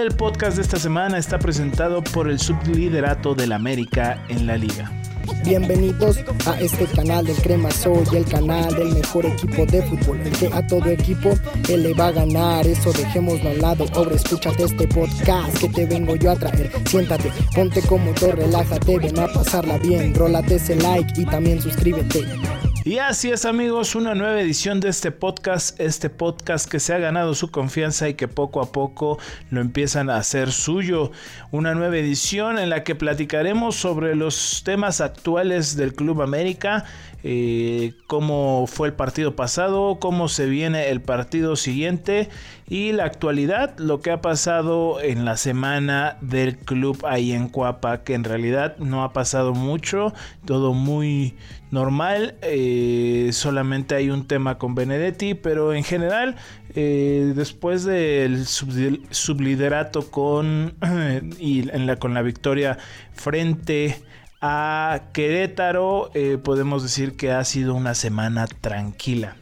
El 0.00 0.08
podcast 0.08 0.56
de 0.56 0.62
esta 0.62 0.78
semana 0.78 1.18
está 1.18 1.38
presentado 1.38 2.02
por 2.02 2.30
el 2.30 2.38
subliderato 2.38 3.34
del 3.34 3.52
América 3.52 4.24
en 4.30 4.46
la 4.46 4.56
liga. 4.56 4.90
Bienvenidos 5.44 6.16
a 6.46 6.58
este 6.60 6.86
canal 6.86 7.26
del 7.26 7.36
Crema 7.36 7.70
Soy, 7.70 8.02
el 8.14 8.24
canal 8.24 8.74
del 8.74 8.94
mejor 8.94 9.26
equipo 9.26 9.66
de 9.66 9.82
fútbol, 9.82 10.18
el 10.22 10.32
que 10.32 10.46
a 10.46 10.66
todo 10.66 10.86
equipo 10.86 11.34
él 11.68 11.82
le 11.82 11.92
va 11.92 12.06
a 12.06 12.12
ganar. 12.12 12.66
Eso 12.66 12.90
dejémoslo 12.90 13.50
al 13.50 13.60
lado. 13.60 13.84
Ahora 13.94 14.14
escúchate 14.14 14.64
este 14.64 14.88
podcast 14.88 15.58
que 15.58 15.68
te 15.68 15.84
vengo 15.84 16.16
yo 16.16 16.30
a 16.30 16.36
traer. 16.36 16.72
Siéntate, 16.86 17.30
ponte 17.54 17.82
cómodo, 17.82 18.32
relájate, 18.32 18.98
ven 18.98 19.18
a 19.18 19.28
pasarla 19.28 19.76
bien. 19.76 20.14
Rólate 20.14 20.54
ese 20.54 20.74
like 20.76 21.20
y 21.20 21.26
también 21.26 21.60
suscríbete. 21.60 22.24
Y 22.84 22.98
así 22.98 23.30
es 23.30 23.44
amigos, 23.44 23.94
una 23.94 24.16
nueva 24.16 24.40
edición 24.40 24.80
de 24.80 24.88
este 24.88 25.12
podcast, 25.12 25.78
este 25.78 26.10
podcast 26.10 26.68
que 26.68 26.80
se 26.80 26.92
ha 26.92 26.98
ganado 26.98 27.36
su 27.36 27.48
confianza 27.52 28.08
y 28.08 28.14
que 28.14 28.26
poco 28.26 28.60
a 28.60 28.72
poco 28.72 29.18
lo 29.50 29.60
empiezan 29.60 30.10
a 30.10 30.16
hacer 30.16 30.50
suyo. 30.50 31.12
Una 31.52 31.76
nueva 31.76 31.96
edición 31.96 32.58
en 32.58 32.70
la 32.70 32.82
que 32.82 32.96
platicaremos 32.96 33.76
sobre 33.76 34.16
los 34.16 34.62
temas 34.64 35.00
actuales 35.00 35.76
del 35.76 35.94
Club 35.94 36.22
América, 36.22 36.84
eh, 37.22 37.94
cómo 38.08 38.66
fue 38.66 38.88
el 38.88 38.94
partido 38.94 39.36
pasado, 39.36 40.00
cómo 40.00 40.26
se 40.26 40.46
viene 40.46 40.90
el 40.90 41.00
partido 41.00 41.54
siguiente 41.54 42.30
y 42.68 42.90
la 42.90 43.04
actualidad, 43.04 43.78
lo 43.78 44.00
que 44.00 44.10
ha 44.10 44.20
pasado 44.20 45.00
en 45.00 45.24
la 45.24 45.36
semana 45.36 46.16
del 46.20 46.58
club 46.58 47.04
ahí 47.06 47.32
en 47.32 47.48
Cuapa, 47.48 48.02
que 48.02 48.14
en 48.14 48.24
realidad 48.24 48.76
no 48.78 49.04
ha 49.04 49.12
pasado 49.12 49.52
mucho, 49.54 50.12
todo 50.46 50.72
muy 50.72 51.36
normal, 51.70 52.34
eh, 52.42 52.71
solamente 53.32 53.94
hay 53.94 54.10
un 54.10 54.26
tema 54.26 54.58
con 54.58 54.74
Benedetti, 54.74 55.34
pero 55.34 55.72
en 55.72 55.84
general, 55.84 56.36
eh, 56.74 57.32
después 57.34 57.84
del 57.84 58.46
subliderato 58.46 60.10
con, 60.10 60.74
y 61.38 61.62
la, 61.62 61.96
con 61.96 62.14
la 62.14 62.22
victoria 62.22 62.78
frente 63.12 64.00
a 64.40 65.02
Querétaro, 65.12 66.10
eh, 66.14 66.38
podemos 66.42 66.82
decir 66.82 67.16
que 67.16 67.30
ha 67.32 67.44
sido 67.44 67.74
una 67.74 67.94
semana 67.94 68.46
tranquila. 68.46 69.36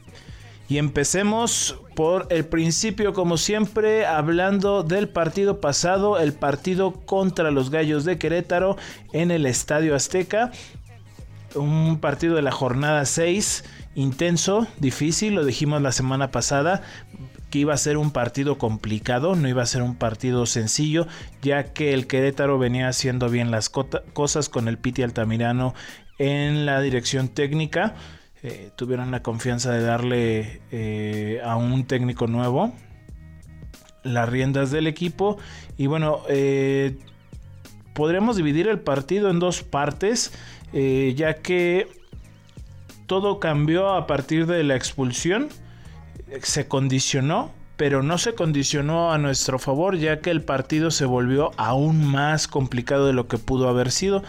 Y 0.69 0.79
empecemos 0.79 1.81
por 1.97 2.29
el 2.31 2.45
principio, 2.45 3.13
como 3.13 3.37
siempre, 3.37 4.07
hablando 4.07 4.83
del 4.83 5.09
partido 5.09 5.61
pasado, 5.61 6.19
el 6.19 6.33
partido 6.33 6.93
contra 6.93 7.51
los 7.51 7.71
Gallos 7.71 8.05
de 8.05 8.19
Querétaro 8.19 8.77
en 9.13 9.31
el 9.31 9.47
Estadio 9.47 9.97
Azteca. 9.97 10.53
Un 11.55 11.99
partido 12.01 12.37
de 12.37 12.43
la 12.43 12.53
jornada 12.53 13.05
6, 13.05 13.65
intenso, 13.95 14.67
difícil, 14.79 15.35
lo 15.35 15.45
dijimos 15.45 15.83
la 15.83 15.93
semana 15.93 16.31
pasada, 16.31 16.83
que 17.51 17.59
iba 17.59 17.75
a 17.75 17.79
ser 17.79 17.97
un 17.97 18.13
partido 18.13 18.59
complicado, 18.59 19.35
no 19.35 19.49
iba 19.49 19.63
a 19.63 19.67
ser 19.67 19.83
un 19.83 19.97
partido 19.97 20.47
sencillo, 20.47 21.07
ya 21.43 21.73
que 21.73 21.93
el 21.93 22.07
Querétaro 22.07 22.59
venía 22.59 22.89
haciendo 22.89 23.29
bien 23.29 23.51
las 23.51 23.69
cosas 23.69 24.49
con 24.49 24.69
el 24.69 24.79
Piti 24.79 25.03
Altamirano 25.03 25.75
en 26.19 26.67
la 26.67 26.81
dirección 26.81 27.29
técnica. 27.29 27.95
Eh, 28.43 28.71
tuvieron 28.77 29.11
la 29.11 29.23
confianza 29.23 29.73
de 29.73 29.83
darle 29.83 30.63
eh, 30.71 31.41
a 31.45 31.57
un 31.57 31.85
técnico 31.85 32.27
nuevo 32.27 32.73
las 34.03 34.29
riendas 34.29 34.71
del 34.71 34.87
equipo. 34.87 35.39
Y 35.77 35.87
bueno, 35.87 36.21
eh, 36.29 36.97
podríamos 37.95 38.37
dividir 38.37 38.69
el 38.69 38.81
partido 38.81 39.31
en 39.31 39.39
dos 39.39 39.63
partes, 39.63 40.33
ya 40.73 41.35
que 41.35 41.89
todo 43.07 43.41
cambió 43.41 43.91
a 43.91 44.07
partir 44.07 44.47
de 44.47 44.63
la 44.63 44.77
expulsión 44.77 45.49
se 46.43 46.69
condicionó, 46.69 47.51
pero 47.77 48.03
no 48.03 48.19
se 48.19 48.35
condicionó 48.35 49.13
a 49.13 49.19
nuestro 49.19 49.59
favor, 49.59 49.97
ya 49.97 50.21
que 50.21 50.31
el 50.31 50.43
partido 50.43 50.91
se 50.91 51.05
volvió 51.05 51.51
aún 51.57 52.05
más 52.05 52.47
complicado 52.47 53.07
de 53.07 53.13
lo 53.13 53.27
que 53.27 53.39
pudo 53.39 53.69
haber 53.69 53.91
sido. 53.91 54.23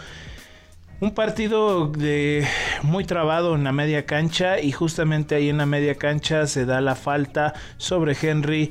Un 1.00 1.14
partido 1.14 1.88
de 1.88 2.46
muy 2.82 3.04
trabado 3.04 3.54
en 3.54 3.64
la 3.64 3.72
media 3.72 4.06
cancha 4.06 4.60
y 4.60 4.72
justamente 4.72 5.34
ahí 5.34 5.48
en 5.48 5.58
la 5.58 5.66
media 5.66 5.96
cancha 5.96 6.46
se 6.46 6.64
da 6.64 6.80
la 6.80 6.94
falta 6.94 7.54
sobre 7.76 8.16
Henry 8.20 8.70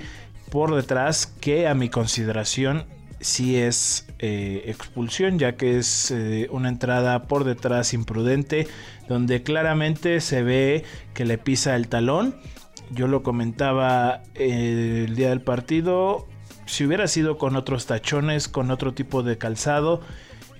por 0.49 0.73
detrás 0.75 1.25
que 1.25 1.67
a 1.67 1.73
mi 1.73 1.89
consideración 1.89 2.85
sí 3.21 3.55
es 3.55 4.07
eh, 4.19 4.63
expulsión 4.65 5.39
ya 5.39 5.55
que 5.55 5.77
es 5.77 6.11
eh, 6.11 6.47
una 6.51 6.69
entrada 6.69 7.23
por 7.23 7.43
detrás 7.43 7.93
imprudente 7.93 8.67
donde 9.07 9.43
claramente 9.43 10.19
se 10.21 10.43
ve 10.43 10.83
que 11.13 11.25
le 11.25 11.37
pisa 11.37 11.75
el 11.75 11.87
talón 11.87 12.35
yo 12.91 13.07
lo 13.07 13.23
comentaba 13.23 14.23
eh, 14.35 15.05
el 15.07 15.15
día 15.15 15.29
del 15.29 15.39
partido. 15.39 16.27
Si 16.65 16.85
hubiera 16.85 17.07
sido 17.07 17.37
con 17.37 17.55
otros 17.55 17.85
tachones, 17.85 18.49
con 18.49 18.69
otro 18.69 18.93
tipo 18.93 19.23
de 19.23 19.37
calzado, 19.37 20.01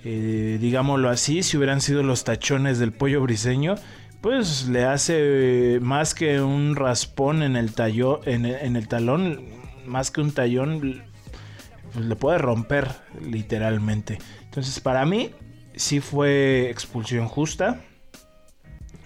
digámoslo 0.02 1.10
así, 1.10 1.42
si 1.42 1.56
hubieran 1.58 1.80
sido 1.80 2.02
los 2.02 2.24
tachones 2.24 2.78
del 2.78 2.92
pollo 2.92 3.20
briseño, 3.20 3.76
pues 4.22 4.68
le 4.68 4.84
hace 4.84 5.78
más 5.82 6.14
que 6.14 6.40
un 6.40 6.74
raspón 6.74 7.42
en 7.42 7.54
el, 7.56 7.74
tallo, 7.74 8.20
en, 8.24 8.46
el 8.46 8.88
talón, 8.88 9.40
más 9.84 10.10
que 10.10 10.20
un 10.20 10.32
tallón, 10.32 11.02
le 11.98 12.16
puede 12.16 12.38
romper 12.38 12.88
literalmente. 13.20 14.18
Entonces, 14.44 14.80
para 14.80 15.04
mí, 15.04 15.30
sí 15.74 16.00
fue 16.00 16.70
expulsión 16.70 17.28
justa. 17.28 17.80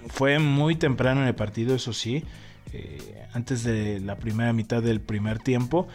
Fue 0.08 0.38
muy 0.38 0.76
temprano 0.76 1.22
en 1.22 1.28
el 1.28 1.34
partido, 1.34 1.74
eso 1.74 1.92
sí. 1.92 2.24
Eh, 2.72 3.26
antes 3.32 3.64
de 3.64 4.00
la 4.00 4.16
primera 4.16 4.52
mitad 4.52 4.82
del 4.82 5.00
primer 5.00 5.38
tiempo. 5.38 5.88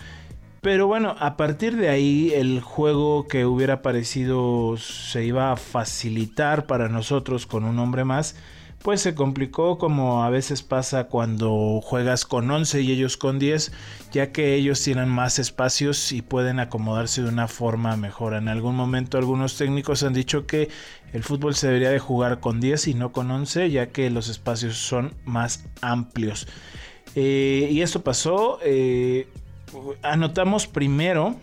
Pero 0.62 0.86
bueno, 0.86 1.16
a 1.20 1.38
partir 1.38 1.76
de 1.76 1.90
ahí 1.90 2.32
el 2.36 2.62
juego 2.62 3.28
que 3.28 3.46
hubiera 3.46 3.82
parecido 3.82 4.78
se 4.78 5.26
iba 5.26 5.52
a 5.52 5.58
facilitar 5.58 6.68
para 6.68 6.88
nosotros 6.88 7.48
con 7.48 7.64
un 7.64 7.80
hombre 7.80 8.04
más, 8.04 8.36
pues 8.84 9.02
se 9.02 9.14
complicó 9.14 9.78
como 9.78 10.24
a 10.24 10.30
veces 10.30 10.64
pasa 10.64 11.06
cuando 11.06 11.82
juegas 11.82 12.26
con 12.26 12.50
11 12.50 12.82
y 12.82 12.92
ellos 12.92 13.18
con 13.18 13.38
10, 13.38 13.72
ya 14.12 14.32
que 14.32 14.56
ellos 14.56 14.82
tienen 14.82 15.10
más 15.10 15.40
espacios 15.40 16.12
y 16.12 16.22
pueden 16.22 16.60
acomodarse 16.60 17.22
de 17.22 17.30
una 17.30 17.48
forma 17.48 17.96
mejor. 17.96 18.34
En 18.34 18.48
algún 18.48 18.76
momento 18.76 19.18
algunos 19.18 19.58
técnicos 19.58 20.04
han 20.04 20.14
dicho 20.14 20.48
que 20.48 20.70
el 21.14 21.24
fútbol 21.24 21.56
se 21.56 21.68
debería 21.68 21.92
de 21.92 22.00
jugar 22.00 22.40
con 22.40 22.60
10 22.60 22.88
y 22.88 22.94
no 22.96 23.12
con 23.12 23.30
11, 23.30 23.70
ya 23.70 23.88
que 23.90 24.10
los 24.10 24.30
espacios 24.30 24.78
son 24.78 25.14
más 25.26 25.66
amplios. 25.82 26.48
Eh, 27.16 27.70
y 27.72 27.82
esto 27.82 28.04
pasó, 28.04 28.60
eh, 28.64 29.28
anotamos 30.02 30.68
primero 30.68 31.36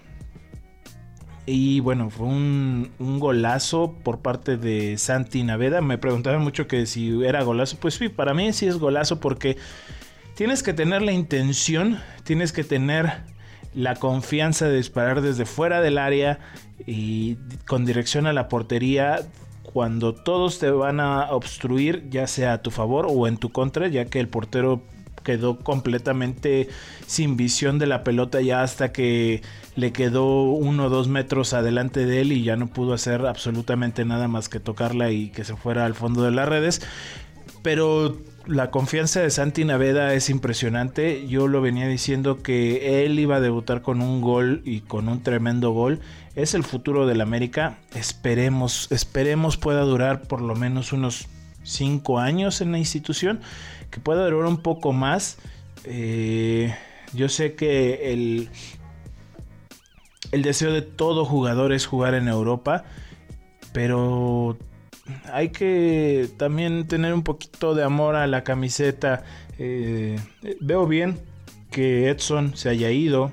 y 1.51 1.81
bueno, 1.81 2.11
fue 2.11 2.27
un, 2.27 2.91
golazo 2.99 3.95
por 4.05 4.21
parte 4.21 4.59
de 4.59 4.99
Santi 4.99 5.43
Naveda. 5.43 5.81
Me 5.81 5.97
preguntaban 5.97 6.43
mucho 6.43 6.69
que 6.69 6.85
si 6.85 7.25
era 7.25 7.43
golazo. 7.43 7.79
Pues 7.81 7.95
sí, 7.95 8.11
para 8.11 8.35
mí 8.35 8.53
sí 8.53 8.67
es 8.67 8.77
golazo 8.77 9.19
porque 9.19 9.57
tienes 10.35 10.63
que 10.63 10.75
tener 10.75 11.01
la 11.01 11.13
intención, 11.13 11.99
tienes 12.25 12.53
que 12.53 12.65
tener 12.65 13.23
la 13.75 13.97
confianza 13.97 14.69
de 14.69 14.77
disparar 14.77 15.23
desde 15.23 15.47
fuera 15.47 15.81
del 15.81 15.97
área 15.97 16.39
y 16.87 17.37
con 17.67 17.87
dirección 17.87 18.27
a 18.27 18.35
la 18.35 18.49
portería 18.49 19.21
cuando 19.63 20.15
todos 20.15 20.59
te 20.59 20.71
van 20.71 21.01
a 21.01 21.33
obstruir, 21.33 22.11
ya 22.11 22.27
sea 22.27 22.55
a 22.55 22.63
tu 22.63 22.71
favor 22.71 23.07
o 23.09 23.27
en 23.27 23.39
tu 23.39 23.53
contra, 23.53 23.89
ya 23.89 24.05
que 24.05 24.21
el 24.21 24.29
portero 24.29 24.83
quedó 25.29 25.59
completamente 25.59 26.71
sin 27.07 27.37
visión 27.37 27.79
de 27.79 27.87
la 27.87 28.03
pelota 28.03 28.41
ya 28.41 28.63
hasta 28.63 28.93
que 28.93 29.43
le 29.77 29.93
quedó 29.93 30.45
uno 30.45 30.87
o 30.87 30.89
dos 30.89 31.09
metros 31.09 31.53
adelante 31.53 32.07
de 32.07 32.23
él 32.23 32.33
y 32.33 32.45
ya 32.45 32.57
no 32.57 32.69
pudo 32.69 32.95
hacer 32.95 33.27
absolutamente 33.27 34.07
nada 34.07 34.27
más 34.27 34.49
que 34.49 34.59
tocarla 34.59 35.11
y 35.11 35.29
que 35.29 35.45
se 35.45 35.55
fuera 35.55 35.85
al 35.85 35.93
fondo 35.93 36.23
de 36.23 36.31
las 36.31 36.49
redes. 36.49 36.81
Pero 37.63 38.17
la 38.47 38.71
confianza 38.71 39.21
de 39.21 39.29
Santi 39.29 39.67
Naveda 39.67 40.15
es 40.15 40.31
impresionante. 40.31 41.27
Yo 41.29 41.47
lo 41.47 41.61
venía 41.61 41.87
diciendo 41.87 42.43
que 42.43 43.05
él 43.05 43.19
iba 43.19 43.37
a 43.37 43.41
debutar 43.41 43.83
con 43.83 44.01
un 44.01 44.23
gol 44.23 44.63
y 44.65 44.81
con 44.81 45.11
un 45.11 45.23
tremendo 45.23 45.73
gol. 45.73 46.01
Es 46.37 46.55
el 46.55 46.65
futuro 46.65 47.07
del 47.07 47.21
América. 47.21 47.77
Esperemos, 47.95 48.91
esperemos 48.91 49.59
pueda 49.59 49.83
durar 49.83 50.23
por 50.23 50.41
lo 50.41 50.55
menos 50.55 50.95
unos 50.95 51.29
5 51.69 52.19
años 52.19 52.61
en 52.61 52.73
la 52.73 52.79
institución 52.79 53.41
que 53.91 54.01
pueda 54.01 54.25
durar 54.25 54.47
un 54.47 54.63
poco 54.63 54.93
más. 54.93 55.39
Eh, 55.85 56.75
yo 57.13 57.29
sé 57.29 57.55
que 57.55 58.13
el, 58.13 58.49
el 60.33 60.43
deseo 60.43 60.73
de 60.73 60.83
todo 60.83 61.25
jugador 61.25 61.73
es 61.73 61.87
jugar 61.87 62.15
en 62.15 62.29
Europa, 62.29 62.85
pero 63.73 64.59
hay 65.33 65.51
que 65.51 66.29
también 66.37 66.87
tener 66.87 67.15
un 67.15 67.23
poquito 67.23 67.75
de 67.75 67.85
amor 67.85 68.17
a 68.17 68.27
la 68.27 68.45
camiseta. 68.45 69.25
Eh, 69.59 70.19
veo 70.61 70.87
bien 70.87 71.19
que 71.71 72.09
Edson 72.09 72.57
se 72.57 72.71
haya 72.71 72.91
ido, 72.91 73.33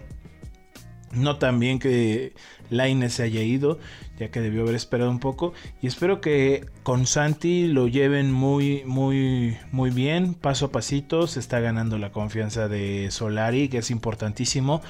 no 1.12 1.38
tan 1.38 1.60
bien 1.60 1.80
que 1.80 2.34
Laine 2.70 3.10
se 3.10 3.24
haya 3.24 3.42
ido 3.42 3.80
ya 4.18 4.30
que 4.30 4.42
debió 4.42 4.64
haber 4.64 4.76
esperado 4.76 5.12
un 5.12 5.20
poco. 5.20 5.54
Y 5.82 5.88
espero 5.88 6.22
que 6.22 6.66
con 6.84 7.06
Santi 7.06 7.68
lo 7.68 7.88
lleven 7.88 8.32
muy, 8.32 8.84
muy, 8.86 9.58
muy 9.72 9.90
bien, 9.90 10.34
paso 10.34 10.68
a 10.68 10.72
pasito. 10.72 11.28
Se 11.28 11.40
está 11.40 11.60
ganando 11.60 11.98
la 11.98 12.12
confianza 12.12 12.68
de 12.68 13.10
Solari, 13.12 13.70
que 13.70 13.80
es 13.80 13.92
importantísimo. 13.92 14.82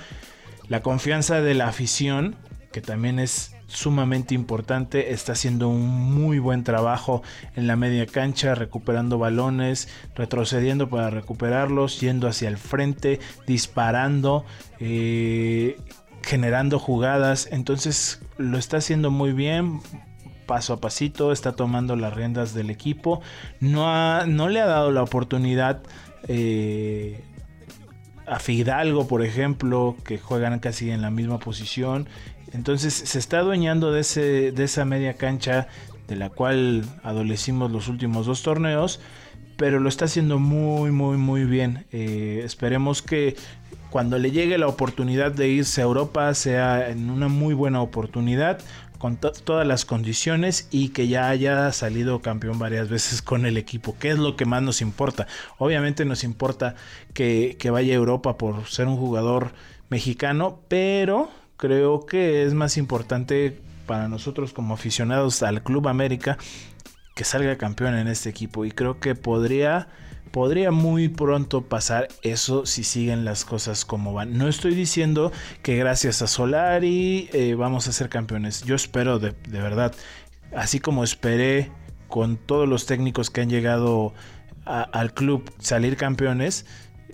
La 0.67 0.81
confianza 0.81 1.41
de 1.41 1.53
la 1.53 1.67
afición, 1.67 2.35
que 2.71 2.81
también 2.81 3.19
es 3.19 3.55
sumamente 3.67 4.35
importante, 4.35 5.11
está 5.11 5.33
haciendo 5.33 5.69
un 5.69 5.87
muy 5.89 6.39
buen 6.39 6.63
trabajo 6.63 7.23
en 7.55 7.67
la 7.67 7.75
media 7.75 8.05
cancha, 8.05 8.55
recuperando 8.55 9.17
balones, 9.17 9.87
retrocediendo 10.15 10.89
para 10.89 11.09
recuperarlos, 11.09 11.99
yendo 11.99 12.27
hacia 12.27 12.49
el 12.49 12.57
frente, 12.57 13.19
disparando, 13.47 14.45
eh, 14.79 15.77
generando 16.25 16.79
jugadas, 16.79 17.47
entonces 17.51 18.19
lo 18.37 18.57
está 18.57 18.77
haciendo 18.77 19.11
muy 19.11 19.31
bien, 19.31 19.79
paso 20.47 20.73
a 20.73 20.81
pasito, 20.81 21.31
está 21.31 21.51
tomando 21.51 21.95
las 21.95 22.15
riendas 22.15 22.55
del 22.55 22.71
equipo, 22.71 23.21
no, 23.59 24.25
no 24.25 24.49
le 24.49 24.59
ha 24.59 24.65
dado 24.65 24.91
la 24.91 25.03
oportunidad 25.03 25.83
eh, 26.27 27.21
a 28.25 28.39
Fidalgo, 28.39 29.07
por 29.07 29.23
ejemplo, 29.23 29.95
que 30.03 30.17
juegan 30.17 30.57
casi 30.59 30.89
en 30.89 31.03
la 31.03 31.11
misma 31.11 31.37
posición. 31.37 32.09
Entonces 32.53 32.93
se 32.93 33.19
está 33.19 33.39
adueñando 33.39 33.91
de, 33.91 34.01
ese, 34.01 34.51
de 34.51 34.63
esa 34.63 34.83
media 34.83 35.13
cancha 35.13 35.67
de 36.07 36.15
la 36.15 36.31
cual 36.31 36.85
adolecimos 37.03 37.71
los 37.71 37.87
últimos 37.87 38.25
dos 38.25 38.41
torneos, 38.41 38.99
pero 39.57 39.79
lo 39.79 39.89
está 39.89 40.05
haciendo 40.05 40.39
muy, 40.39 40.89
muy, 40.89 41.17
muy 41.17 41.45
bien. 41.45 41.85
Eh, 41.91 42.41
esperemos 42.43 43.03
que 43.03 43.35
cuando 43.95 44.19
le 44.19 44.31
llegue 44.31 44.57
la 44.57 44.67
oportunidad 44.67 45.31
de 45.31 45.47
irse 45.47 45.79
a 45.79 45.85
Europa 45.85 46.33
sea 46.33 46.89
en 46.89 47.09
una 47.09 47.29
muy 47.29 47.53
buena 47.53 47.81
oportunidad 47.81 48.59
con 48.97 49.15
todas 49.15 49.65
las 49.65 49.85
condiciones 49.85 50.67
y 50.69 50.89
que 50.89 51.07
ya 51.07 51.29
haya 51.29 51.71
salido 51.71 52.21
campeón 52.21 52.59
varias 52.59 52.89
veces 52.89 53.21
con 53.21 53.45
el 53.45 53.55
equipo, 53.55 53.95
que 53.97 54.09
es 54.09 54.19
lo 54.19 54.35
que 54.35 54.43
más 54.43 54.61
nos 54.61 54.81
importa. 54.81 55.27
Obviamente 55.59 56.03
nos 56.03 56.25
importa 56.25 56.75
que, 57.13 57.55
que 57.57 57.69
vaya 57.69 57.93
a 57.93 57.95
Europa 57.95 58.37
por 58.37 58.65
ser 58.65 58.87
un 58.87 58.97
jugador 58.97 59.53
mexicano, 59.87 60.59
pero 60.67 61.31
creo 61.55 62.05
que 62.05 62.43
es 62.43 62.53
más 62.53 62.75
importante 62.75 63.61
para 63.85 64.09
nosotros 64.09 64.51
como 64.51 64.73
aficionados 64.73 65.41
al 65.41 65.63
Club 65.63 65.87
América 65.87 66.37
que 67.15 67.23
salga 67.23 67.57
campeón 67.57 67.95
en 67.95 68.09
este 68.09 68.29
equipo 68.29 68.65
y 68.65 68.71
creo 68.71 68.99
que 68.99 69.15
podría 69.15 69.87
podría 70.35 70.69
muy 70.71 71.07
pronto 71.07 71.61
pasar 71.61 72.09
eso 72.21 72.65
si 72.65 72.83
siguen 72.83 73.23
las 73.23 73.45
cosas 73.45 73.85
como 73.85 74.11
van. 74.11 74.37
No 74.37 74.49
estoy 74.49 74.75
diciendo 74.75 75.31
que 75.63 75.77
gracias 75.77 76.21
a 76.21 76.27
Solari 76.27 77.29
eh, 77.31 77.55
vamos 77.55 77.87
a 77.87 77.93
ser 77.93 78.09
campeones. 78.09 78.63
Yo 78.63 78.75
espero 78.75 79.17
de, 79.17 79.33
verdad, 79.47 79.95
así 80.53 80.81
como 80.81 81.05
esperé 81.05 81.71
con 82.09 82.35
todos 82.35 82.67
los 82.67 82.85
técnicos 82.85 83.29
que 83.29 83.39
han 83.39 83.49
llegado 83.49 84.13
al 84.65 85.13
club 85.13 85.49
salir 85.57 85.95
campeones, 85.95 86.65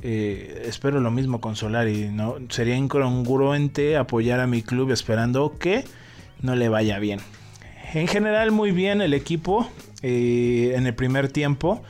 eh, 0.02 0.64
espero 0.66 1.00
lo 1.00 1.12
mismo 1.12 1.42
con 1.42 1.56
Solari. 1.56 2.10
¿no? 2.12 2.38
Sería 2.50 2.76
incongruente 2.76 3.98
apoyar 3.98 4.40
a 4.40 4.48
mi 4.48 4.64
club 4.64 4.90
esperando 4.90 5.60
que 5.60 5.86
no 6.42 6.56
le 6.56 6.70
vaya 6.70 6.98
bien. 6.98 7.20
En 7.94 8.08
general 8.08 8.50
muy 8.50 8.72
bien 8.72 9.00
el 9.00 9.14
equipo 9.14 9.70
eh, 10.02 10.74
en 10.76 10.88
el 10.88 10.96
primer 10.96 11.28
tiempo. 11.32 11.84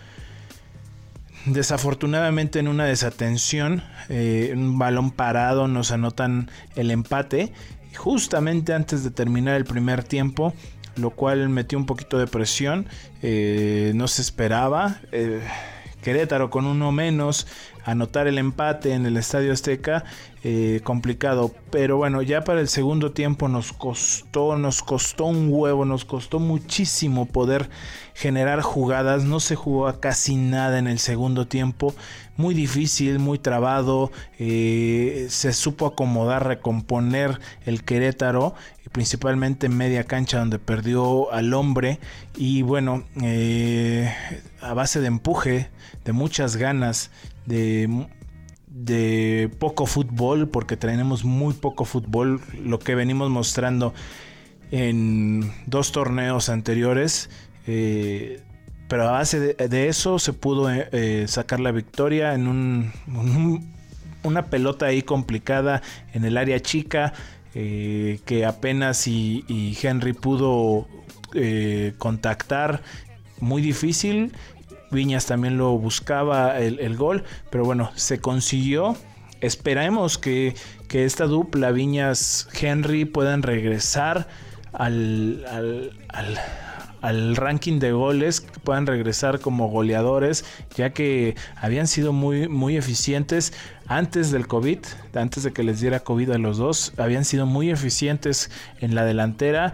Desafortunadamente 1.46 2.60
en 2.60 2.68
una 2.68 2.86
desatención, 2.86 3.84
eh, 4.10 4.54
un 4.56 4.78
balón 4.78 5.12
parado 5.12 5.68
nos 5.68 5.92
anotan 5.92 6.52
el 6.76 6.92
empate 6.92 7.52
justamente 7.98 8.74
antes 8.74 9.04
de 9.04 9.12
terminar 9.12 9.56
el 9.56 9.66
primer 9.66 10.04
tiempo, 10.04 10.54
lo 10.96 11.12
cual 11.12 11.50
metió 11.50 11.78
un 11.78 11.86
poquito 11.86 12.18
de 12.18 12.28
presión, 12.28 12.88
eh, 13.22 13.92
no 13.96 14.08
se 14.08 14.22
esperaba. 14.22 15.00
Eh, 15.12 15.42
Querétaro 16.02 16.50
con 16.50 16.66
uno 16.66 16.92
menos, 16.92 17.48
anotar 17.86 18.28
el 18.28 18.38
empate 18.38 18.94
en 18.94 19.06
el 19.06 19.18
Estadio 19.18 19.54
Azteca, 19.54 20.04
complicado. 20.84 21.52
Pero 21.70 21.98
bueno, 21.98 22.22
ya 22.22 22.44
para 22.44 22.62
el 22.62 22.68
segundo 22.68 23.12
tiempo 23.12 23.48
nos 23.48 23.74
costó, 23.74 24.58
nos 24.58 24.82
costó 24.82 25.26
un 25.26 25.50
huevo, 25.52 25.86
nos 25.86 26.06
costó 26.06 26.40
muchísimo 26.40 27.26
poder 27.26 27.70
generar 28.14 28.62
jugadas. 28.62 29.24
No 29.24 29.40
se 29.40 29.56
jugó 29.56 30.00
casi 30.00 30.36
nada 30.36 30.80
en 30.80 30.88
el 30.88 31.00
segundo 31.00 31.48
tiempo. 31.48 31.94
Muy 32.38 32.54
difícil, 32.54 33.20
muy 33.20 33.40
trabado. 33.40 34.12
Eh, 34.40 35.28
se 35.30 35.54
supo 35.54 35.86
acomodar, 35.86 36.48
recomponer 36.48 37.40
el 37.66 37.84
Querétaro. 37.84 38.56
Principalmente 38.92 39.68
en 39.68 39.78
media 39.78 40.04
cancha 40.04 40.40
donde 40.40 40.60
perdió 40.60 41.32
al 41.32 41.54
hombre. 41.54 42.00
Y 42.36 42.62
bueno, 42.62 43.06
eh, 43.22 44.14
a 44.62 44.74
base 44.74 45.00
de 45.00 45.08
empuje, 45.08 45.70
de 46.04 46.12
muchas 46.12 46.58
ganas, 46.58 47.12
de 47.46 48.08
de 48.72 49.52
poco 49.60 49.86
fútbol, 49.86 50.48
porque 50.48 50.78
tenemos 50.78 51.26
muy 51.26 51.54
poco 51.54 51.86
fútbol, 51.86 52.42
lo 52.64 52.80
que 52.80 52.96
venimos 52.96 53.30
mostrando 53.30 53.94
en 54.72 55.52
dos 55.66 55.92
torneos 55.92 56.48
anteriores, 56.48 57.30
eh, 57.68 58.42
pero 58.88 59.08
a 59.10 59.12
base 59.12 59.40
de, 59.40 59.88
eso 59.88 60.20
se 60.20 60.34
pudo 60.34 60.70
eh, 60.72 61.26
sacar 61.28 61.60
la 61.60 61.72
victoria 61.72 62.34
en 62.34 62.48
un, 62.48 62.92
una 64.24 64.46
pelota 64.46 64.86
ahí 64.86 65.02
complicada 65.02 65.82
en 66.14 66.24
el 66.24 66.38
área 66.38 66.60
chica 66.62 67.14
que 67.54 68.46
apenas 68.48 69.08
y, 69.08 69.78
Henry 69.82 70.14
pudo 70.14 70.88
contactar 71.98 72.82
muy 73.40 73.62
difícil. 73.62 74.32
Viñas 74.92 75.26
también 75.26 75.58
lo 75.58 75.78
buscaba 75.78 76.60
el, 76.60 76.96
gol, 76.98 77.24
pero 77.50 77.66
bueno, 77.66 77.92
se 77.96 78.20
consiguió. 78.20 78.96
Esperemos 79.40 80.18
que, 80.18 80.54
que 80.88 81.06
esta 81.06 81.26
dupla 81.26 81.72
Viñas-Henry 81.72 83.06
puedan 83.06 83.42
regresar 83.42 84.28
al, 84.74 85.44
al 86.10 86.40
al 87.02 87.36
ranking 87.36 87.80
de 87.80 87.92
goles, 87.92 88.46
puedan 88.64 88.88
regresar 88.88 89.40
como 89.40 89.68
goleadores, 89.70 90.46
ya 90.76 90.92
que 90.92 91.36
habían 91.56 91.88
sido 91.88 92.14
muy, 92.14 92.48
muy 92.48 92.78
eficientes 92.78 93.54
antes 93.88 94.32
del 94.32 94.48
COVID, 94.48 94.80
antes 95.14 95.44
de 95.44 95.52
que 95.52 95.64
les 95.64 95.82
diera 95.82 96.02
COVID 96.02 96.32
a 96.32 96.38
los 96.38 96.58
dos, 96.58 96.94
habían 96.98 97.26
sido 97.26 97.46
muy 97.46 97.70
eficientes 97.70 98.52
en 98.80 98.96
la 98.96 99.06
delantera, 99.06 99.74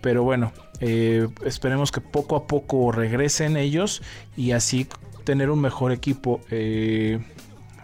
pero 0.00 0.22
bueno, 0.22 0.52
eh, 0.80 1.28
esperemos 1.44 1.92
que 1.92 2.00
poco 2.00 2.36
a 2.36 2.46
poco 2.46 2.90
regresen 2.90 3.56
ellos 3.56 4.02
y 4.36 4.52
así 4.52 4.86
tener 5.24 5.50
un 5.50 5.60
mejor 5.60 5.92
equipo. 5.92 6.40
Eh, 6.50 7.20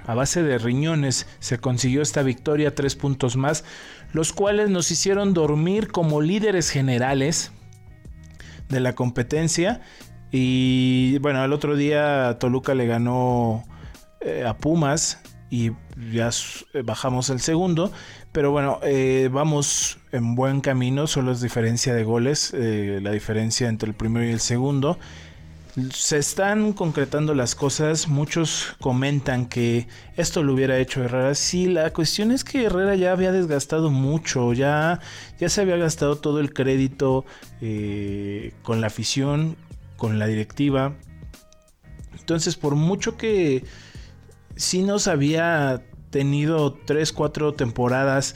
a 0.06 0.14
base 0.14 0.42
de 0.42 0.58
riñones 0.58 1.26
se 1.40 1.58
consiguió 1.58 2.00
esta 2.00 2.22
victoria, 2.22 2.74
tres 2.74 2.94
puntos 2.94 3.36
más, 3.36 3.64
los 4.12 4.32
cuales 4.32 4.70
nos 4.70 4.90
hicieron 4.90 5.34
dormir 5.34 5.88
como 5.88 6.20
líderes 6.20 6.70
generales 6.70 7.50
de 8.68 8.80
la 8.80 8.94
competencia. 8.94 9.82
Y 10.38 11.16
bueno, 11.20 11.42
el 11.42 11.54
otro 11.54 11.76
día 11.76 12.36
Toluca 12.38 12.74
le 12.74 12.86
ganó 12.86 13.64
eh, 14.20 14.44
a 14.46 14.54
Pumas 14.54 15.18
y 15.48 15.70
ya 16.12 16.28
eh, 16.74 16.82
bajamos 16.84 17.30
el 17.30 17.40
segundo. 17.40 17.90
Pero 18.32 18.50
bueno, 18.50 18.78
eh, 18.82 19.30
vamos 19.32 19.98
en 20.12 20.34
buen 20.34 20.60
camino, 20.60 21.06
solo 21.06 21.32
es 21.32 21.40
diferencia 21.40 21.94
de 21.94 22.04
goles, 22.04 22.52
la 22.52 23.12
diferencia 23.12 23.70
entre 23.70 23.88
el 23.88 23.94
primero 23.94 24.26
y 24.26 24.30
el 24.30 24.40
segundo 24.40 24.98
se 25.92 26.16
están 26.16 26.72
concretando 26.72 27.34
las 27.34 27.54
cosas. 27.54 28.08
Muchos 28.08 28.76
comentan 28.80 29.46
que 29.46 29.86
esto 30.16 30.42
lo 30.42 30.54
hubiera 30.54 30.78
hecho 30.78 31.04
Herrera. 31.04 31.34
Sí, 31.34 31.66
la 31.66 31.92
cuestión 31.92 32.30
es 32.30 32.44
que 32.44 32.64
Herrera 32.64 32.94
ya 32.94 33.12
había 33.12 33.32
desgastado 33.32 33.90
mucho, 33.90 34.52
ya, 34.54 35.00
ya 35.38 35.48
se 35.48 35.60
había 35.60 35.76
gastado 35.76 36.16
todo 36.16 36.40
el 36.40 36.52
crédito 36.52 37.26
eh, 37.60 38.54
con 38.62 38.80
la 38.80 38.86
afición, 38.86 39.56
con 39.96 40.18
la 40.18 40.26
directiva. 40.26 40.94
Entonces, 42.18 42.56
por 42.56 42.74
mucho 42.74 43.16
que 43.16 43.64
sí 44.56 44.82
nos 44.82 45.08
había 45.08 45.82
tenido 46.10 46.72
3, 46.72 47.12
4 47.12 47.54
temporadas 47.54 48.34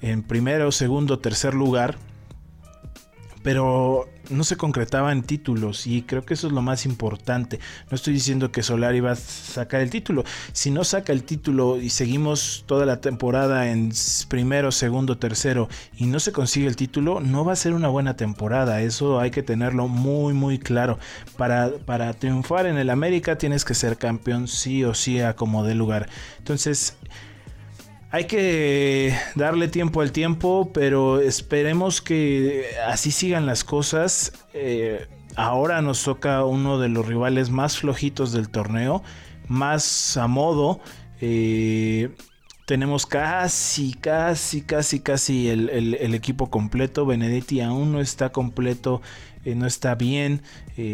en 0.00 0.22
primero, 0.22 0.72
segundo, 0.72 1.18
tercer 1.18 1.54
lugar, 1.54 1.96
pero 3.42 4.08
no 4.30 4.44
se 4.44 4.56
concretaba 4.56 5.12
en 5.12 5.22
títulos 5.22 5.86
y 5.86 6.02
creo 6.02 6.24
que 6.24 6.34
eso 6.34 6.46
es 6.46 6.52
lo 6.52 6.62
más 6.62 6.86
importante. 6.86 7.58
No 7.90 7.94
estoy 7.94 8.14
diciendo 8.14 8.52
que 8.52 8.62
Solari 8.62 9.00
va 9.00 9.12
a 9.12 9.16
sacar 9.16 9.80
el 9.80 9.90
título. 9.90 10.24
Si 10.52 10.70
no 10.70 10.84
saca 10.84 11.12
el 11.12 11.24
título 11.24 11.78
y 11.80 11.90
seguimos 11.90 12.64
toda 12.66 12.86
la 12.86 13.00
temporada 13.00 13.70
en 13.70 13.92
primero, 14.28 14.72
segundo, 14.72 15.18
tercero 15.18 15.68
y 15.96 16.06
no 16.06 16.20
se 16.20 16.32
consigue 16.32 16.66
el 16.66 16.76
título, 16.76 17.20
no 17.20 17.44
va 17.44 17.52
a 17.52 17.56
ser 17.56 17.74
una 17.74 17.88
buena 17.88 18.16
temporada. 18.16 18.80
Eso 18.82 19.20
hay 19.20 19.30
que 19.30 19.42
tenerlo 19.42 19.88
muy, 19.88 20.34
muy 20.34 20.58
claro. 20.58 20.98
Para, 21.36 21.70
para 21.84 22.12
triunfar 22.14 22.66
en 22.66 22.78
el 22.78 22.90
América 22.90 23.36
tienes 23.38 23.64
que 23.64 23.74
ser 23.74 23.98
campeón 23.98 24.48
sí 24.48 24.84
o 24.84 24.94
sí 24.94 25.20
a 25.20 25.34
como 25.34 25.64
de 25.64 25.74
lugar. 25.74 26.08
Entonces 26.38 26.96
hay 28.12 28.26
que 28.26 29.18
darle 29.36 29.68
tiempo 29.68 30.02
al 30.02 30.12
tiempo, 30.12 30.70
pero 30.74 31.18
esperemos 31.18 32.02
que 32.02 32.66
así 32.86 33.10
sigan 33.10 33.46
las 33.46 33.64
cosas. 33.64 34.34
Eh, 34.52 35.06
ahora 35.34 35.80
nos 35.80 36.04
toca 36.04 36.44
uno 36.44 36.78
de 36.78 36.90
los 36.90 37.06
rivales 37.06 37.48
más 37.48 37.78
flojitos 37.78 38.32
del 38.32 38.50
torneo, 38.50 39.02
más 39.48 40.18
a 40.18 40.26
modo. 40.26 40.80
Eh, 41.22 42.10
tenemos 42.66 43.06
casi, 43.06 43.94
casi, 43.94 44.60
casi, 44.60 45.00
casi 45.00 45.48
el, 45.48 46.14
equipo 46.14 46.50
completo. 46.50 47.06
Benedetti 47.06 47.62
aún 47.62 47.92
no 47.92 48.00
está 48.02 48.28
completo, 48.28 49.00
eh, 49.46 49.54
no 49.54 49.66
está 49.66 49.94
bien. 49.94 50.42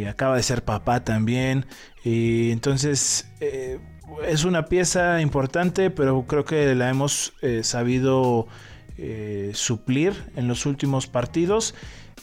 Acaba 0.08 0.36
de 0.36 0.44
ser 0.44 0.64
papá 0.64 1.02
también. 1.02 1.66
Entonces, 2.04 3.28
es 4.26 4.44
una 4.44 4.66
pieza 4.66 5.20
importante, 5.20 5.90
pero 5.90 6.24
creo 6.26 6.44
que 6.44 6.74
la 6.74 6.90
hemos 6.90 7.32
sabido 7.62 8.46
suplir 9.52 10.12
en 10.36 10.48
los 10.48 10.66
últimos 10.66 11.06
partidos. 11.06 11.74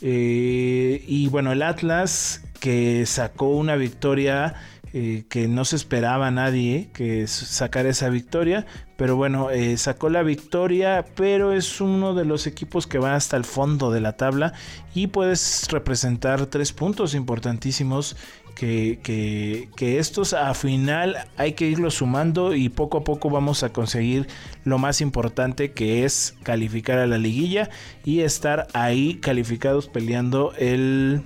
y 0.02 1.28
bueno, 1.30 1.52
el 1.52 1.62
Atlas 1.62 2.44
que 2.60 3.06
sacó 3.06 3.50
una 3.50 3.76
victoria 3.76 4.56
eh, 4.98 5.26
que 5.28 5.50
no 5.50 5.66
se 5.66 5.76
esperaba 5.76 6.28
a 6.28 6.32
nadie 6.32 6.90
que 6.94 7.28
sacara 7.28 7.90
esa 7.90 8.08
victoria. 8.08 8.66
Pero 8.96 9.18
bueno, 9.18 9.52
eh, 9.52 9.76
sacó 9.76 10.10
la 10.10 10.24
victoria, 10.24 11.04
pero 11.18 11.52
es 11.52 11.82
uno 11.82 12.14
de 12.14 12.24
los 12.24 12.48
equipos 12.48 12.88
que 12.88 12.98
va 12.98 13.16
hasta 13.16 13.36
el 13.36 13.44
fondo 13.44 13.92
de 13.92 14.00
la 14.00 14.14
tabla 14.14 14.54
y 14.94 15.08
puedes 15.08 15.68
representar 15.70 16.46
tres 16.46 16.72
puntos 16.72 17.14
importantísimos 17.14 18.16
que, 18.56 19.70
que, 19.76 20.00
estos 20.00 20.34
a 20.34 20.54
final 20.54 21.18
hay 21.38 21.54
que 21.54 21.68
irlos 21.68 21.96
sumando 21.96 22.56
y 22.56 22.70
poco 22.70 23.00
a 23.00 23.04
poco 23.04 23.30
vamos 23.30 23.64
a 23.64 23.74
conseguir 23.74 24.28
lo 24.64 24.78
más 24.78 25.02
importante 25.02 25.72
que 25.72 26.06
es 26.06 26.36
calificar 26.44 26.98
a 27.00 27.06
la 27.06 27.18
liguilla 27.18 27.70
y 28.06 28.22
estar 28.22 28.68
ahí 28.74 29.16
calificados 29.16 29.88
peleando 29.88 30.54
el, 30.58 31.22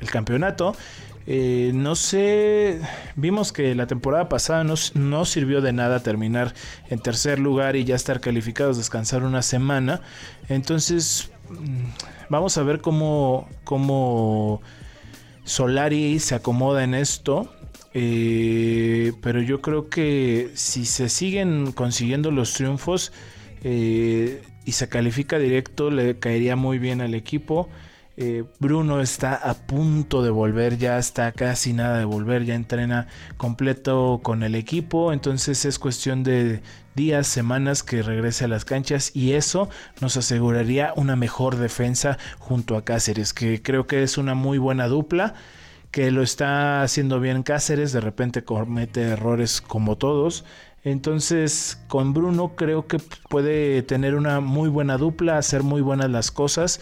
el 0.00 0.10
campeonato. 0.10 0.76
Eh, 1.30 1.72
no 1.74 1.94
sé, 1.94 2.80
vimos 3.14 3.52
que 3.52 3.74
la 3.74 3.86
temporada 3.86 4.30
pasada 4.30 4.64
no, 4.64 5.24
sirvió 5.26 5.60
de 5.60 5.74
nada 5.74 6.00
terminar 6.00 6.54
en 6.88 7.00
tercer 7.00 7.38
lugar 7.38 7.76
y 7.76 7.84
ya 7.84 7.96
estar 7.96 8.20
calificados, 8.20 8.78
descansar 8.78 9.22
una 9.24 9.42
semana. 9.42 10.00
Entonces, 10.48 11.30
mm, 11.50 12.30
vamos 12.30 12.56
a 12.56 12.62
ver 12.62 12.80
cómo, 12.80 13.46
cómo 13.64 14.62
Solari 15.48 16.18
se 16.18 16.34
acomoda 16.34 16.84
en 16.84 16.94
esto. 16.94 17.52
Eh, 17.94 19.12
pero 19.22 19.40
yo 19.40 19.62
creo 19.62 19.88
que 19.88 20.50
si 20.54 20.84
se 20.84 21.08
siguen 21.08 21.72
consiguiendo 21.72 22.30
los 22.30 22.52
triunfos 22.52 23.12
eh, 23.64 24.42
y 24.64 24.72
se 24.72 24.88
califica 24.88 25.38
directo, 25.38 25.90
le 25.90 26.18
caería 26.18 26.54
muy 26.54 26.78
bien 26.78 27.00
al 27.00 27.14
equipo. 27.14 27.68
Eh, 28.20 28.42
Bruno 28.58 29.00
está 29.00 29.36
a 29.36 29.54
punto 29.54 30.24
de 30.24 30.30
volver, 30.30 30.76
ya 30.76 30.98
está 30.98 31.30
casi 31.30 31.72
nada 31.72 31.98
de 32.00 32.04
volver, 32.04 32.44
ya 32.44 32.56
entrena 32.56 33.06
completo 33.36 34.18
con 34.24 34.42
el 34.42 34.56
equipo, 34.56 35.12
entonces 35.12 35.64
es 35.64 35.78
cuestión 35.78 36.24
de 36.24 36.60
días, 36.96 37.28
semanas 37.28 37.84
que 37.84 38.02
regrese 38.02 38.46
a 38.46 38.48
las 38.48 38.64
canchas 38.64 39.14
y 39.14 39.34
eso 39.34 39.70
nos 40.00 40.16
aseguraría 40.16 40.92
una 40.96 41.14
mejor 41.14 41.58
defensa 41.58 42.18
junto 42.40 42.76
a 42.76 42.84
Cáceres, 42.84 43.32
que 43.32 43.62
creo 43.62 43.86
que 43.86 44.02
es 44.02 44.18
una 44.18 44.34
muy 44.34 44.58
buena 44.58 44.88
dupla 44.88 45.34
que 45.92 46.10
lo 46.10 46.22
está 46.24 46.82
haciendo 46.82 47.20
bien 47.20 47.44
Cáceres, 47.44 47.92
de 47.92 48.00
repente 48.00 48.42
comete 48.42 49.02
errores 49.02 49.60
como 49.60 49.96
todos. 49.96 50.44
Entonces, 50.82 51.78
con 51.86 52.14
Bruno 52.14 52.56
creo 52.56 52.88
que 52.88 52.98
puede 53.28 53.82
tener 53.82 54.16
una 54.16 54.40
muy 54.40 54.68
buena 54.68 54.96
dupla, 54.96 55.38
hacer 55.38 55.62
muy 55.62 55.82
buenas 55.82 56.10
las 56.10 56.32
cosas 56.32 56.80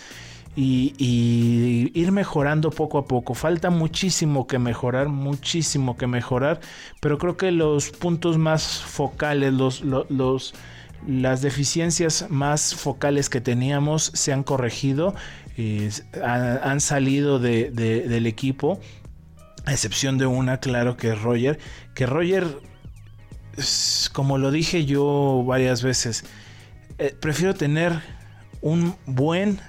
y, 0.56 1.92
ir 1.94 2.12
mejorando 2.12 2.70
poco 2.70 2.98
a 2.98 3.04
poco. 3.04 3.34
Falta 3.34 3.70
muchísimo 3.70 4.46
que 4.46 4.58
mejorar, 4.58 5.08
muchísimo 5.08 5.96
que 5.96 6.06
mejorar, 6.06 6.60
pero 7.00 7.18
creo 7.18 7.36
que 7.36 7.52
los 7.52 7.90
puntos 7.90 8.38
más 8.38 8.80
focales, 8.80 9.52
los, 9.52 10.54
las 11.06 11.42
deficiencias 11.42 12.26
más 12.30 12.74
focales 12.74 13.28
que 13.28 13.40
teníamos 13.40 14.10
se 14.14 14.32
han 14.32 14.42
corregido, 14.42 15.14
han, 16.22 16.80
salido 16.80 17.38
de, 17.38 17.70
del 17.70 18.26
equipo, 18.26 18.80
a 19.66 19.72
excepción 19.72 20.16
de 20.16 20.26
una, 20.26 20.58
claro 20.58 20.96
que 20.96 21.10
es 21.10 21.20
Roger, 21.20 21.58
que 21.94 22.06
Roger, 22.06 22.46
como 24.12 24.38
lo 24.38 24.50
dije 24.50 24.86
yo 24.86 25.44
varias 25.46 25.82
veces, 25.82 26.24
eh, 26.98 27.14
prefiero 27.20 27.54
tener 27.54 28.00
un 28.62 28.96
buen 29.06 29.60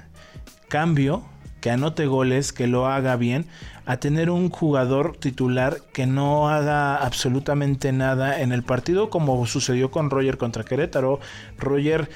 cambio, 0.67 1.23
que 1.61 1.71
anote 1.71 2.05
goles, 2.05 2.53
que 2.53 2.67
lo 2.67 2.87
haga 2.87 3.15
bien, 3.15 3.45
a 3.85 3.97
tener 3.97 4.29
un 4.29 4.49
jugador 4.49 5.15
titular 5.17 5.77
que 5.93 6.05
no 6.05 6.49
haga 6.49 6.97
absolutamente 6.97 7.93
nada 7.93 8.41
en 8.41 8.51
el 8.51 8.63
partido, 8.63 9.09
como 9.09 9.45
sucedió 9.45 9.91
con 9.91 10.09
Roger 10.09 10.37
contra 10.37 10.65
Querétaro. 10.65 11.21
Roger 11.57 12.09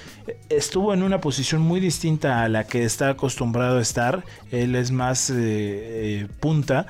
estuvo 0.50 0.93
en 0.93 1.01
una 1.01 1.22
posición 1.22 1.62
muy 1.62 1.79
distinta 1.79 2.43
a 2.43 2.50
la 2.50 2.65
que 2.65 2.84
está 2.84 3.10
acostumbrado 3.10 3.77
a 3.77 3.81
estar. 3.81 4.25
Él 4.51 4.75
es 4.75 4.91
más 4.91 5.29
eh, 5.29 5.36
eh, 5.36 6.27
punta. 6.41 6.88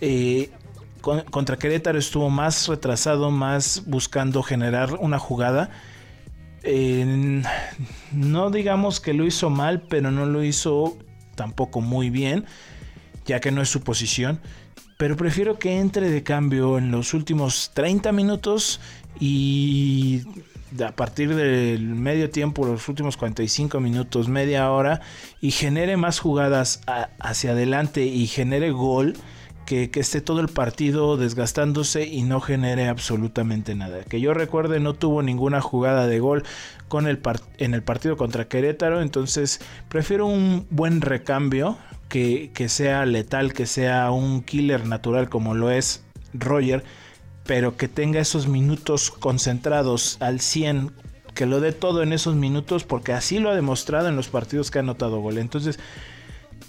Eh, 0.00 0.50
contra 1.00 1.56
Querétaro 1.56 1.98
estuvo 1.98 2.28
más 2.28 2.66
retrasado, 2.66 3.30
más 3.30 3.84
buscando 3.86 4.42
generar 4.42 4.94
una 4.94 5.20
jugada 5.20 5.70
no 8.12 8.50
digamos 8.50 9.00
que 9.00 9.14
lo 9.14 9.26
hizo 9.26 9.50
mal, 9.50 9.82
pero 9.82 10.10
no 10.10 10.26
lo 10.26 10.42
hizo 10.42 10.98
tampoco 11.34 11.80
muy 11.80 12.10
bien, 12.10 12.44
ya 13.26 13.40
que 13.40 13.50
no 13.50 13.62
es 13.62 13.68
su 13.68 13.82
posición. 13.82 14.40
Pero 14.96 15.16
prefiero 15.16 15.58
que 15.58 15.78
entre 15.78 16.10
de 16.10 16.22
cambio 16.22 16.76
en 16.76 16.90
los 16.90 17.14
últimos 17.14 17.70
30 17.74 18.10
minutos 18.12 18.80
y 19.20 20.22
a 20.84 20.92
partir 20.92 21.34
del 21.34 21.80
medio 21.82 22.30
tiempo, 22.30 22.66
los 22.66 22.88
últimos 22.88 23.16
45 23.16 23.80
minutos, 23.80 24.28
media 24.28 24.70
hora, 24.70 25.00
y 25.40 25.52
genere 25.52 25.96
más 25.96 26.18
jugadas 26.18 26.82
hacia 27.20 27.52
adelante 27.52 28.04
y 28.04 28.26
genere 28.26 28.70
gol 28.70 29.14
que, 29.68 29.90
esté 30.00 30.22
todo 30.22 30.40
el 30.40 30.48
partido 30.48 31.18
desgastándose 31.18 32.06
y 32.06 32.22
no 32.22 32.40
genere 32.40 32.88
absolutamente 32.88 33.74
nada. 33.74 34.02
Que 34.02 34.18
yo 34.18 34.32
recuerde 34.32 34.80
no 34.80 34.94
tuvo 34.94 35.22
ninguna 35.22 35.60
jugada 35.60 36.06
de 36.06 36.20
gol 36.20 36.44
con 36.88 37.06
el 37.06 37.20
en 37.58 37.74
el 37.74 37.82
partido 37.82 38.16
contra 38.16 38.48
Querétaro, 38.48 39.02
entonces 39.02 39.60
prefiero 39.90 40.26
un 40.26 40.66
buen 40.70 41.02
recambio 41.02 41.76
que, 42.08 42.50
que 42.54 42.70
sea 42.70 43.04
letal, 43.04 43.52
que 43.52 43.66
sea 43.66 44.10
un 44.10 44.42
killer 44.42 44.86
natural 44.86 45.28
como 45.28 45.54
lo 45.54 45.70
es 45.70 46.02
Roger, 46.32 46.82
pero 47.44 47.76
que 47.76 47.88
tenga 47.88 48.20
esos 48.20 48.48
minutos 48.48 49.10
concentrados 49.10 50.16
al 50.20 50.40
100 50.40 50.92
que 51.34 51.44
lo 51.44 51.60
dé 51.60 51.72
todo 51.72 52.02
en 52.02 52.14
esos 52.14 52.34
minutos 52.36 52.84
porque 52.84 53.12
así 53.12 53.38
lo 53.38 53.50
ha 53.50 53.54
demostrado 53.54 54.08
en 54.08 54.16
los 54.16 54.28
partidos 54.28 54.70
que 54.70 54.78
ha 54.78 54.80
anotado 54.80 55.20
gol. 55.20 55.36
Entonces, 55.36 55.78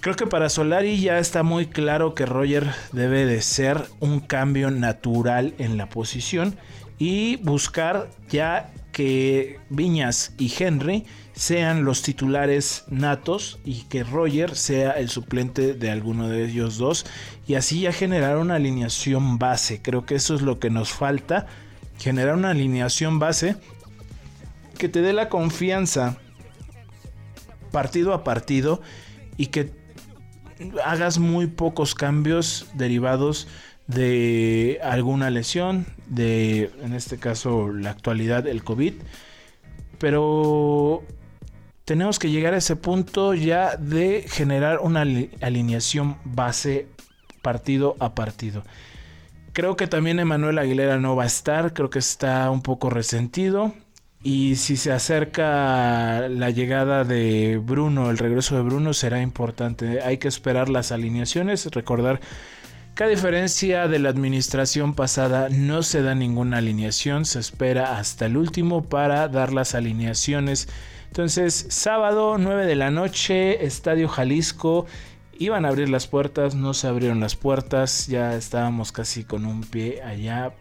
Creo 0.01 0.15
que 0.15 0.27
para 0.27 0.47
Solari 0.47 1.01
ya 1.01 1.19
está 1.19 1.43
muy 1.43 1.65
claro 1.65 2.15
que 2.15 2.25
Roger 2.25 2.67
debe 2.93 3.25
de 3.25 3.41
ser 3.41 3.83
un 3.99 4.21
cambio 4.21 4.71
natural 4.71 5.53
en 5.57 5.77
la 5.77 5.89
posición 5.89 6.55
y 6.97 7.35
buscar 7.37 8.09
ya 8.29 8.71
que 8.93 9.59
Viñas 9.69 10.33
y 10.37 10.53
Henry 10.57 11.05
sean 11.33 11.83
los 11.83 12.01
titulares 12.01 12.85
natos 12.87 13.59
y 13.65 13.83
que 13.83 14.05
Roger 14.05 14.55
sea 14.55 14.91
el 14.91 15.09
suplente 15.09 15.73
de 15.73 15.91
alguno 15.91 16.29
de 16.29 16.45
ellos 16.45 16.77
dos 16.77 17.05
y 17.45 17.55
así 17.55 17.81
ya 17.81 17.91
generar 17.91 18.37
una 18.37 18.55
alineación 18.55 19.37
base. 19.37 19.81
Creo 19.81 20.05
que 20.05 20.15
eso 20.15 20.33
es 20.33 20.41
lo 20.41 20.59
que 20.59 20.69
nos 20.69 20.93
falta, 20.93 21.47
generar 21.97 22.35
una 22.35 22.51
alineación 22.51 23.19
base 23.19 23.57
que 24.77 24.87
te 24.87 25.01
dé 25.01 25.11
la 25.11 25.27
confianza 25.27 26.17
partido 27.71 28.13
a 28.13 28.23
partido 28.23 28.81
y 29.35 29.47
que 29.47 29.78
hagas 30.83 31.19
muy 31.19 31.47
pocos 31.47 31.95
cambios 31.95 32.67
derivados 32.73 33.47
de 33.87 34.79
alguna 34.83 35.29
lesión, 35.29 35.87
de 36.07 36.71
en 36.83 36.93
este 36.93 37.17
caso 37.17 37.71
la 37.73 37.89
actualidad, 37.91 38.47
el 38.47 38.63
COVID. 38.63 38.93
Pero 39.97 41.03
tenemos 41.85 42.19
que 42.19 42.29
llegar 42.29 42.53
a 42.53 42.57
ese 42.57 42.75
punto 42.75 43.33
ya 43.33 43.75
de 43.75 44.25
generar 44.27 44.79
una 44.79 45.01
alineación 45.41 46.17
base 46.23 46.87
partido 47.41 47.95
a 47.99 48.13
partido. 48.13 48.63
Creo 49.53 49.75
que 49.75 49.87
también 49.87 50.19
Emanuel 50.19 50.59
Aguilera 50.59 50.99
no 50.99 51.15
va 51.15 51.23
a 51.23 51.27
estar, 51.27 51.73
creo 51.73 51.89
que 51.89 51.99
está 51.99 52.51
un 52.51 52.61
poco 52.61 52.89
resentido. 52.89 53.73
Y 54.21 54.57
si 54.57 54.75
se 54.75 54.91
acerca 54.91 56.27
la 56.27 56.49
llegada 56.49 57.05
de 57.05 57.57
Bruno, 57.63 58.09
el 58.09 58.17
regreso 58.17 58.55
de 58.57 58.63
Bruno 58.63 58.93
será 58.93 59.21
importante. 59.21 60.01
Hay 60.01 60.17
que 60.17 60.27
esperar 60.27 60.67
las 60.67 60.91
alineaciones, 60.91 61.65
recordar 61.67 62.19
que 62.95 63.05
a 63.05 63.07
diferencia 63.07 63.87
de 63.87 63.97
la 63.97 64.09
administración 64.09 64.93
pasada 64.93 65.47
no 65.47 65.83
se 65.83 66.01
da 66.01 66.15
ninguna 66.15 66.57
alineación, 66.57 67.23
se 67.23 67.39
espera 67.39 67.97
hasta 67.97 68.25
el 68.25 68.35
último 68.35 68.83
para 68.83 69.29
dar 69.29 69.53
las 69.53 69.73
alineaciones. 69.73 70.67
Entonces, 71.07 71.67
sábado 71.69 72.37
9 72.37 72.65
de 72.65 72.75
la 72.75 72.91
noche, 72.91 73.65
Estadio 73.65 74.09
Jalisco. 74.09 74.85
Iban 75.37 75.63
a 75.63 75.69
abrir 75.69 75.87
las 75.87 76.07
puertas, 76.07 76.55
no 76.55 76.73
se 76.73 76.87
abrieron 76.87 77.21
las 77.21 77.37
puertas, 77.37 78.07
ya 78.07 78.35
estábamos 78.35 78.91
casi 78.91 79.23
con 79.23 79.45
un 79.45 79.61
pie 79.61 80.01
allá 80.03 80.51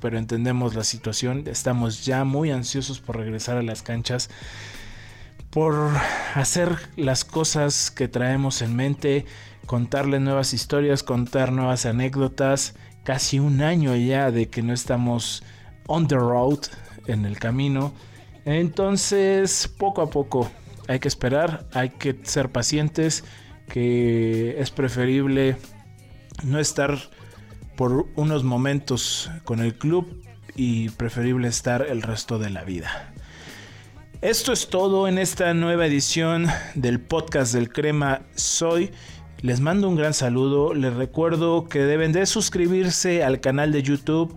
pero 0.00 0.18
entendemos 0.18 0.74
la 0.74 0.84
situación. 0.84 1.44
Estamos 1.46 2.04
ya 2.04 2.24
muy 2.24 2.50
ansiosos 2.50 3.00
por 3.00 3.16
regresar 3.16 3.56
a 3.56 3.62
las 3.62 3.82
canchas, 3.82 4.30
por 5.50 5.92
hacer 6.34 6.76
las 6.96 7.24
cosas 7.24 7.90
que 7.90 8.08
traemos 8.08 8.62
en 8.62 8.76
mente, 8.76 9.26
contarle 9.66 10.20
nuevas 10.20 10.52
historias, 10.54 11.02
contar 11.02 11.52
nuevas 11.52 11.86
anécdotas. 11.86 12.74
Casi 13.04 13.38
un 13.38 13.62
año 13.62 13.94
ya 13.94 14.30
de 14.30 14.48
que 14.48 14.62
no 14.62 14.72
estamos 14.72 15.44
on 15.86 16.08
the 16.08 16.16
road, 16.16 16.58
en 17.06 17.24
el 17.24 17.38
camino. 17.38 17.92
Entonces, 18.44 19.68
poco 19.78 20.02
a 20.02 20.10
poco 20.10 20.50
hay 20.88 20.98
que 20.98 21.08
esperar, 21.08 21.66
hay 21.72 21.90
que 21.90 22.16
ser 22.22 22.50
pacientes, 22.50 23.24
que 23.68 24.60
es 24.60 24.70
preferible 24.70 25.56
no 26.44 26.58
estar 26.58 26.98
por 27.76 28.06
unos 28.16 28.42
momentos 28.44 29.30
con 29.44 29.60
el 29.60 29.74
club 29.74 30.06
y 30.54 30.88
preferible 30.90 31.48
estar 31.48 31.86
el 31.88 32.02
resto 32.02 32.38
de 32.38 32.50
la 32.50 32.64
vida. 32.64 33.12
Esto 34.22 34.52
es 34.52 34.68
todo 34.68 35.08
en 35.08 35.18
esta 35.18 35.52
nueva 35.52 35.86
edición 35.86 36.46
del 36.74 37.00
podcast 37.00 37.52
del 37.52 37.70
Crema 37.70 38.22
Soy. 38.34 38.90
Les 39.42 39.60
mando 39.60 39.88
un 39.88 39.96
gran 39.96 40.14
saludo. 40.14 40.72
Les 40.72 40.94
recuerdo 40.94 41.68
que 41.68 41.80
deben 41.80 42.12
de 42.12 42.24
suscribirse 42.24 43.22
al 43.22 43.40
canal 43.40 43.72
de 43.72 43.82
YouTube. 43.82 44.34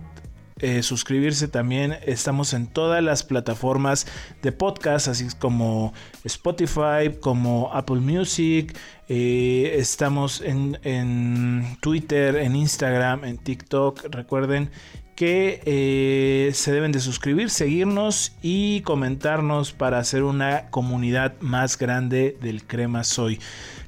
Eh, 0.60 0.82
suscribirse 0.82 1.48
también. 1.48 1.96
Estamos 2.04 2.52
en 2.52 2.66
todas 2.66 3.02
las 3.02 3.22
plataformas 3.24 4.06
de 4.42 4.52
podcast, 4.52 5.08
así 5.08 5.26
como 5.38 5.94
Spotify, 6.24 7.16
como 7.18 7.70
Apple 7.72 8.00
Music. 8.00 8.76
Eh, 9.08 9.76
estamos 9.78 10.42
en, 10.42 10.78
en, 10.82 11.78
Twitter, 11.80 12.36
en 12.36 12.56
Instagram, 12.56 13.24
en 13.24 13.38
TikTok. 13.38 14.04
Recuerden 14.10 14.70
que 15.16 15.60
eh, 15.64 16.50
se 16.52 16.72
deben 16.72 16.92
de 16.92 17.00
suscribir, 17.00 17.50
seguirnos 17.50 18.32
y 18.42 18.82
comentarnos 18.82 19.72
para 19.72 19.98
hacer 19.98 20.22
una 20.22 20.70
comunidad 20.70 21.34
más 21.40 21.78
grande 21.78 22.36
del 22.40 22.66
Crema 22.66 23.04
Soy. 23.04 23.38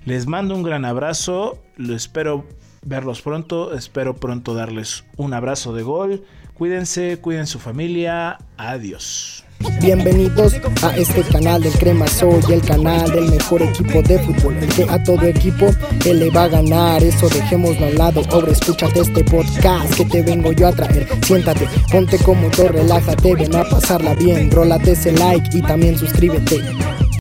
Les 0.04 0.26
mando 0.26 0.54
un 0.54 0.62
gran 0.62 0.84
abrazo, 0.84 1.62
lo 1.76 1.94
espero 1.94 2.46
verlos 2.84 3.22
pronto, 3.22 3.74
espero 3.74 4.16
pronto 4.16 4.54
darles 4.54 5.04
un 5.16 5.32
abrazo 5.32 5.72
de 5.74 5.82
gol. 5.82 6.24
Cuídense, 6.62 7.18
cuiden 7.20 7.48
su 7.48 7.58
familia, 7.58 8.38
adiós. 8.56 9.42
Bienvenidos 9.80 10.54
a 10.84 10.96
este 10.96 11.22
canal 11.22 11.60
del 11.60 11.72
Crema 11.72 12.06
Soy, 12.06 12.40
el 12.52 12.62
canal 12.62 13.10
del 13.10 13.32
mejor 13.32 13.62
equipo 13.62 14.00
de 14.00 14.16
fútbol, 14.20 14.56
el 14.58 14.88
a 14.88 15.02
todo 15.02 15.26
equipo 15.26 15.70
él 16.06 16.20
le 16.20 16.30
va 16.30 16.44
a 16.44 16.48
ganar. 16.48 17.02
Eso 17.02 17.28
dejémoslo 17.28 17.86
al 17.86 17.98
lado. 17.98 18.22
Ahora 18.30 18.52
escúchate 18.52 19.00
este 19.00 19.24
podcast 19.24 19.92
que 19.96 20.04
te 20.04 20.22
vengo 20.22 20.52
yo 20.52 20.68
a 20.68 20.72
traer. 20.72 21.08
Siéntate, 21.26 21.66
ponte 21.90 22.16
cómodo, 22.18 22.68
relájate, 22.68 23.34
ven 23.34 23.56
a 23.56 23.64
pasarla 23.64 24.14
bien. 24.14 24.48
Rólate 24.48 24.92
ese 24.92 25.10
like 25.10 25.58
y 25.58 25.62
también 25.62 25.98
suscríbete. 25.98 26.60